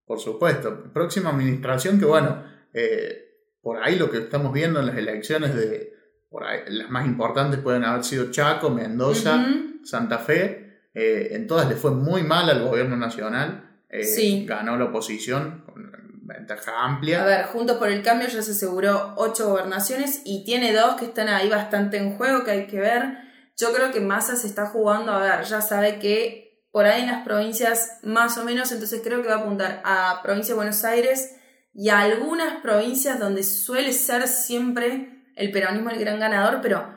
Por 0.06 0.20
supuesto. 0.20 0.92
Próxima 0.94 1.30
administración 1.30 2.00
que, 2.00 2.06
bueno, 2.06 2.44
eh, 2.74 3.58
por 3.62 3.82
ahí 3.82 3.98
lo 3.98 4.10
que 4.10 4.20
estamos 4.20 4.52
viendo 4.52 4.80
en 4.80 4.88
las 4.88 4.98
elecciones 4.98 5.56
de, 5.56 5.94
por 6.30 6.44
ahí, 6.44 6.62
las 6.68 6.90
más 6.90 7.06
importantes 7.06 7.60
pueden 7.60 7.84
haber 7.84 8.04
sido 8.04 8.32
Chaco, 8.32 8.70
Mendoza, 8.70 9.46
Santa 9.84 10.20
Fe. 10.20 10.61
Eh, 10.94 11.30
en 11.32 11.48
todas 11.48 11.68
le 11.70 11.76
fue 11.76 11.92
muy 11.92 12.24
mal 12.24 12.50
al 12.50 12.64
gobierno 12.64 12.98
nacional. 12.98 13.84
Eh, 13.90 14.04
sí. 14.04 14.46
Ganó 14.46 14.78
la 14.78 14.86
oposición 14.86 15.64
con 15.66 15.92
ventaja 16.24 16.84
amplia. 16.84 17.24
A 17.24 17.26
ver, 17.26 17.46
Juntos 17.46 17.78
por 17.78 17.90
el 17.90 18.04
Cambio 18.04 18.28
ya 18.28 18.42
se 18.42 18.52
aseguró 18.52 19.14
ocho 19.18 19.50
gobernaciones 19.50 20.22
y 20.26 20.46
tiene 20.46 20.74
dos 20.74 20.96
que 20.96 21.06
están 21.06 21.30
ahí 21.30 21.50
bastante 21.50 21.98
en 21.98 22.16
juego 22.16 22.44
que 22.44 22.52
hay 22.52 22.68
que 22.68 22.80
ver. 22.80 23.18
Yo 23.58 23.74
creo 23.74 23.92
que 23.92 24.00
Massa 24.00 24.36
se 24.36 24.48
está 24.48 24.68
jugando, 24.68 25.12
a 25.12 25.20
ver, 25.20 25.44
ya 25.44 25.62
sabe 25.62 26.00
que 26.00 26.66
por 26.72 26.86
ahí 26.86 27.02
en 27.02 27.08
las 27.08 27.26
provincias 27.26 28.00
más 28.02 28.38
o 28.38 28.46
menos, 28.46 28.72
entonces 28.72 29.02
creo 29.04 29.22
que 29.22 29.28
va 29.28 29.36
a 29.36 29.40
apuntar 29.40 29.82
a 29.84 30.22
provincia 30.24 30.54
de 30.54 30.58
Buenos 30.58 30.84
Aires 30.86 31.36
y 31.74 31.90
a 31.90 32.00
algunas 32.00 32.62
provincias 32.62 33.20
donde 33.20 33.44
suele 33.44 33.92
ser 33.92 34.28
siempre 34.28 35.26
el 35.36 35.52
peronismo 35.52 35.90
el 35.90 36.00
gran 36.00 36.20
ganador, 36.20 36.60
pero 36.62 36.94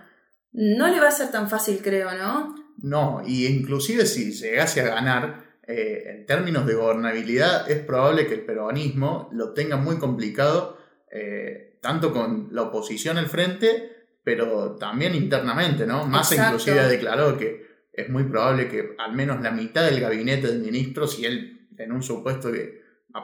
no 0.52 0.88
le 0.88 1.00
va 1.00 1.08
a 1.08 1.12
ser 1.12 1.30
tan 1.30 1.50
fácil, 1.50 1.80
creo, 1.82 2.12
¿no? 2.14 2.54
No, 2.78 3.22
y 3.26 3.46
inclusive 3.46 4.06
si 4.06 4.32
llegase 4.32 4.80
a 4.80 4.94
ganar, 4.94 5.44
eh, 5.66 6.04
en 6.06 6.26
términos 6.26 6.66
de 6.66 6.74
gobernabilidad, 6.74 7.70
es 7.70 7.80
probable 7.80 8.26
que 8.26 8.34
el 8.34 8.44
peronismo 8.44 9.28
lo 9.32 9.52
tenga 9.52 9.76
muy 9.76 9.98
complicado, 9.98 10.78
eh, 11.10 11.78
tanto 11.80 12.12
con 12.12 12.48
la 12.52 12.62
oposición 12.62 13.16
al 13.18 13.26
frente, 13.26 14.06
pero 14.22 14.76
también 14.76 15.14
internamente, 15.14 15.86
¿no? 15.86 16.06
Massa 16.06 16.46
inclusive 16.46 16.80
ha 16.80 16.88
declarado 16.88 17.38
que 17.38 17.64
es 17.92 18.08
muy 18.08 18.24
probable 18.24 18.68
que 18.68 18.94
al 18.98 19.12
menos 19.12 19.40
la 19.40 19.52
mitad 19.52 19.84
del 19.84 20.00
gabinete 20.00 20.48
de 20.48 20.58
ministros, 20.58 21.18
y 21.18 21.26
él 21.26 21.68
en 21.78 21.92
un 21.92 22.02
supuesto 22.02 22.52
que 22.52 22.82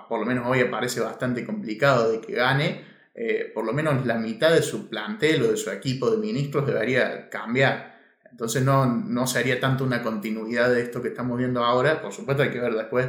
por 0.08 0.20
lo 0.20 0.26
menos 0.26 0.46
hoy 0.46 0.64
parece 0.64 1.00
bastante 1.00 1.44
complicado 1.44 2.12
de 2.12 2.20
que 2.20 2.34
gane, 2.34 2.84
eh, 3.14 3.50
por 3.52 3.64
lo 3.64 3.72
menos 3.72 4.06
la 4.06 4.16
mitad 4.18 4.52
de 4.52 4.62
su 4.62 4.88
plantel 4.88 5.42
o 5.42 5.50
de 5.50 5.56
su 5.56 5.70
equipo 5.70 6.10
de 6.10 6.18
ministros 6.18 6.66
debería 6.66 7.28
cambiar. 7.28 7.99
Entonces 8.30 8.62
no, 8.62 8.86
no 8.86 9.26
sería 9.26 9.60
tanto 9.60 9.84
una 9.84 10.02
continuidad 10.02 10.70
de 10.70 10.82
esto 10.82 11.02
que 11.02 11.08
estamos 11.08 11.36
viendo 11.38 11.64
ahora, 11.64 12.00
por 12.00 12.12
supuesto 12.12 12.42
hay 12.42 12.50
que 12.50 12.60
ver 12.60 12.74
después, 12.74 13.08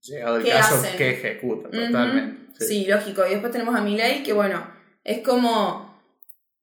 llegado 0.00 0.36
el 0.36 0.46
caso, 0.46 0.82
qué 0.96 1.10
ejecuta 1.10 1.70
totalmente. 1.70 2.46
Sí. 2.58 2.86
lógico. 2.86 3.26
Y 3.26 3.30
después 3.30 3.52
tenemos 3.52 3.74
a 3.74 3.82
Milei, 3.82 4.22
que 4.22 4.32
bueno, 4.32 4.66
es 5.04 5.22
como 5.22 5.86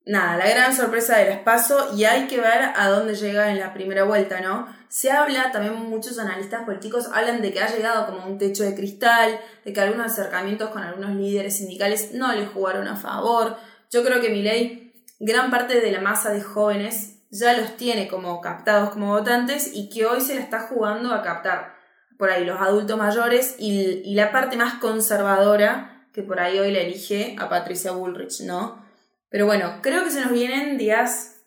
nada, 0.06 0.36
la 0.36 0.48
gran 0.48 0.74
sorpresa 0.74 1.18
del 1.18 1.28
espacio 1.28 1.76
y 1.96 2.04
hay 2.04 2.26
que 2.26 2.38
ver 2.38 2.72
a 2.74 2.88
dónde 2.88 3.14
llega 3.14 3.50
en 3.50 3.58
la 3.58 3.72
primera 3.72 4.04
vuelta, 4.04 4.40
¿no? 4.40 4.66
Se 4.88 5.10
habla, 5.10 5.50
también 5.50 5.74
muchos 5.74 6.18
analistas 6.18 6.64
políticos 6.64 7.08
hablan 7.12 7.40
de 7.42 7.52
que 7.52 7.60
ha 7.60 7.74
llegado 7.74 8.06
como 8.06 8.26
un 8.26 8.38
techo 8.38 8.64
de 8.64 8.74
cristal, 8.74 9.40
de 9.64 9.72
que 9.72 9.80
algunos 9.80 10.06
acercamientos 10.06 10.70
con 10.70 10.82
algunos 10.82 11.14
líderes 11.16 11.56
sindicales 11.56 12.12
no 12.12 12.32
le 12.32 12.46
jugaron 12.46 12.86
a 12.86 12.96
favor. 12.96 13.56
Yo 13.90 14.04
creo 14.04 14.20
que 14.20 14.28
Milei, 14.28 14.92
gran 15.20 15.50
parte 15.50 15.80
de 15.80 15.90
la 15.90 16.00
masa 16.00 16.32
de 16.32 16.42
jóvenes 16.42 17.13
ya 17.38 17.52
los 17.54 17.76
tiene 17.76 18.08
como 18.08 18.40
captados 18.40 18.90
como 18.90 19.08
votantes 19.08 19.70
y 19.72 19.88
que 19.88 20.06
hoy 20.06 20.20
se 20.20 20.34
la 20.34 20.40
está 20.40 20.60
jugando 20.60 21.12
a 21.12 21.22
captar 21.22 21.74
por 22.16 22.30
ahí 22.30 22.44
los 22.44 22.60
adultos 22.60 22.96
mayores 22.96 23.56
y, 23.58 24.02
y 24.04 24.14
la 24.14 24.30
parte 24.30 24.56
más 24.56 24.74
conservadora 24.74 26.08
que 26.12 26.22
por 26.22 26.38
ahí 26.38 26.58
hoy 26.58 26.70
le 26.70 26.86
elige 26.86 27.36
a 27.40 27.48
Patricia 27.48 27.90
Bullrich, 27.90 28.42
¿no? 28.42 28.84
Pero 29.28 29.46
bueno, 29.46 29.80
creo 29.82 30.04
que 30.04 30.12
se 30.12 30.20
nos 30.20 30.30
vienen 30.30 30.78
días 30.78 31.40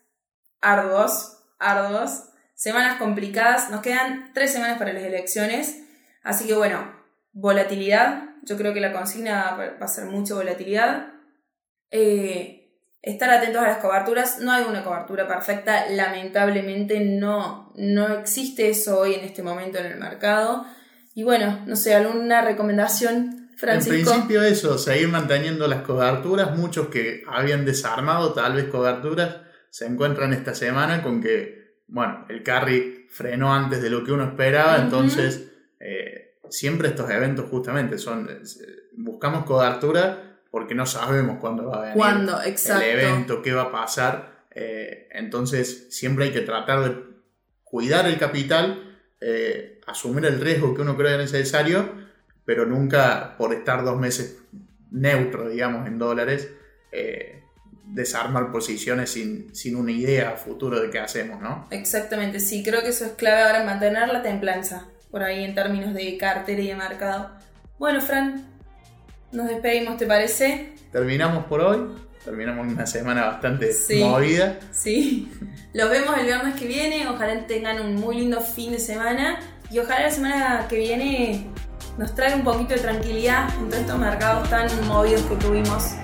arduos, 0.60 1.38
arduos, 1.58 2.24
semanas 2.54 2.98
complicadas. 2.98 3.70
Nos 3.70 3.80
quedan 3.80 4.32
tres 4.34 4.52
semanas 4.52 4.78
para 4.78 4.92
las 4.92 5.04
elecciones. 5.04 5.82
Así 6.22 6.46
que 6.46 6.54
bueno, 6.54 6.92
volatilidad. 7.32 8.24
Yo 8.42 8.58
creo 8.58 8.74
que 8.74 8.80
la 8.80 8.92
consigna 8.92 9.56
va 9.56 9.84
a 9.84 9.88
ser 9.88 10.04
mucha 10.04 10.34
volatilidad. 10.34 11.14
Eh, 11.90 12.57
estar 13.10 13.30
atentos 13.30 13.62
a 13.62 13.68
las 13.68 13.78
coberturas. 13.78 14.38
No 14.40 14.52
hay 14.52 14.64
una 14.64 14.84
cobertura 14.84 15.26
perfecta. 15.26 15.86
Lamentablemente 15.90 17.00
no, 17.00 17.72
no 17.76 18.08
existe 18.18 18.68
eso 18.68 19.00
hoy 19.00 19.14
en 19.14 19.24
este 19.24 19.42
momento 19.42 19.78
en 19.78 19.86
el 19.86 19.98
mercado. 19.98 20.64
Y 21.14 21.22
bueno, 21.24 21.62
no 21.66 21.74
sé, 21.74 21.94
alguna 21.94 22.42
recomendación 22.42 23.38
en 23.60 23.84
principio 23.84 24.42
eso, 24.42 24.78
seguir 24.78 25.08
manteniendo 25.08 25.66
las 25.66 25.82
coberturas, 25.82 26.56
muchos 26.56 26.88
que 26.88 27.24
habían 27.26 27.64
desarmado 27.64 28.32
tal 28.32 28.54
vez 28.54 28.66
coberturas, 28.66 29.38
se 29.70 29.86
encuentran 29.86 30.32
esta 30.32 30.54
semana 30.54 31.02
con 31.02 31.20
que, 31.20 31.82
bueno, 31.88 32.24
el 32.28 32.44
carry 32.44 33.08
frenó 33.10 33.52
antes 33.52 33.82
de 33.82 33.90
lo 33.90 34.04
que 34.04 34.12
uno 34.12 34.24
esperaba, 34.24 34.76
entonces 34.76 35.50
eh, 35.80 36.36
siempre 36.48 36.88
estos 36.88 37.10
eventos 37.10 37.50
justamente 37.50 37.98
son, 37.98 38.28
buscamos 38.96 39.44
cobertura 39.44 40.27
porque 40.50 40.74
no 40.74 40.86
sabemos 40.86 41.38
cuándo 41.40 41.66
va 41.66 41.76
a 41.76 41.80
venir 41.80 41.96
¿Cuándo? 41.96 42.42
Exacto. 42.42 42.84
el 42.84 43.00
evento, 43.00 43.42
qué 43.42 43.52
va 43.52 43.62
a 43.62 43.72
pasar, 43.72 44.44
eh, 44.54 45.08
entonces 45.12 45.86
siempre 45.90 46.26
hay 46.26 46.32
que 46.32 46.40
tratar 46.40 46.82
de 46.82 47.08
cuidar 47.64 48.06
el 48.06 48.18
capital, 48.18 48.98
eh, 49.20 49.80
asumir 49.86 50.24
el 50.24 50.40
riesgo 50.40 50.74
que 50.74 50.82
uno 50.82 50.96
cree 50.96 51.18
necesario, 51.18 51.92
pero 52.44 52.64
nunca 52.64 53.36
por 53.36 53.52
estar 53.52 53.84
dos 53.84 53.98
meses 53.98 54.38
neutro, 54.90 55.48
digamos, 55.48 55.86
en 55.86 55.98
dólares, 55.98 56.50
eh, 56.92 57.42
desarmar 57.84 58.50
posiciones 58.50 59.10
sin, 59.10 59.54
sin, 59.54 59.76
una 59.76 59.92
idea 59.92 60.32
futuro 60.32 60.80
de 60.80 60.90
qué 60.90 60.98
hacemos, 60.98 61.40
¿no? 61.40 61.66
Exactamente, 61.70 62.40
sí, 62.40 62.62
creo 62.62 62.82
que 62.82 62.88
eso 62.88 63.04
es 63.04 63.12
clave 63.12 63.42
ahora, 63.42 63.64
mantener 63.64 64.08
la 64.08 64.22
templanza, 64.22 64.86
por 65.10 65.22
ahí 65.22 65.44
en 65.44 65.54
términos 65.54 65.94
de 65.94 66.16
cartera 66.16 66.60
y 66.60 66.68
de 66.68 66.74
mercado. 66.74 67.30
Bueno, 67.78 68.00
Fran, 68.00 68.47
nos 69.32 69.48
despedimos, 69.48 69.96
¿te 69.96 70.06
parece? 70.06 70.72
Terminamos 70.92 71.44
por 71.44 71.60
hoy, 71.60 71.80
terminamos 72.24 72.66
una 72.66 72.86
semana 72.86 73.26
bastante 73.26 73.70
movida. 74.00 74.58
Sí, 74.72 75.30
los 75.72 75.90
vemos 75.90 76.16
el 76.18 76.26
viernes 76.26 76.54
que 76.54 76.66
viene, 76.66 77.06
ojalá 77.08 77.46
tengan 77.46 77.80
un 77.80 77.96
muy 77.96 78.16
lindo 78.16 78.40
fin 78.40 78.72
de 78.72 78.78
semana 78.78 79.38
y 79.70 79.78
ojalá 79.78 80.02
la 80.02 80.10
semana 80.10 80.66
que 80.68 80.78
viene 80.78 81.46
nos 81.98 82.14
trae 82.14 82.34
un 82.34 82.44
poquito 82.44 82.74
de 82.74 82.80
tranquilidad 82.80 83.48
en 83.58 83.68
todos 83.68 83.80
estos 83.82 83.98
mercados 83.98 84.48
tan 84.48 84.68
movidos 84.86 85.22
que 85.22 85.36
tuvimos. 85.36 85.94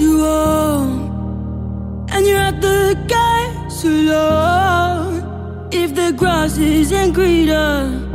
You 0.00 0.24
on, 0.24 2.06
and 2.10 2.26
you're 2.26 2.38
at 2.38 2.62
the 2.62 2.96
gates 3.06 3.84
alone. 3.84 5.68
If 5.70 5.94
the 5.94 6.14
grass 6.16 6.56
isn't 6.56 7.12
greener, 7.12 8.09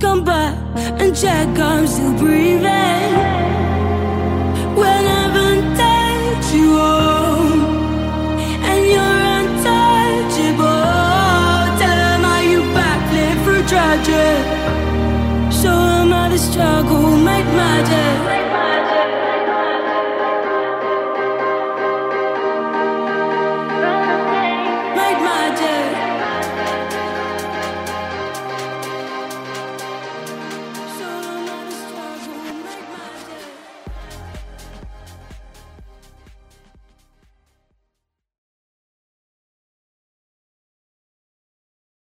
come 0.00 0.24
back 0.24 0.54
and 1.00 1.16
check 1.16 1.48
I'm 1.58 1.86
still 1.86 2.16
breathing. 2.18 3.12
Whenever 4.76 5.46
takes 5.76 6.52
you 6.54 6.78
on, 6.78 7.60
and 8.68 8.86
you're 8.92 9.20
untouchable. 9.38 10.64
Tell 11.80 11.96
them 12.04 12.22
how 12.22 12.40
you 12.40 12.60
backflip 12.76 13.44
through 13.44 13.64
tragic. 13.66 14.42
Show 15.52 15.78
them 15.92 16.10
how 16.10 16.28
the 16.28 16.38
struggle 16.38 17.16
make 17.16 17.46
magic. 17.46 18.47